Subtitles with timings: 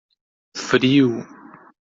[0.63, 1.13] Frio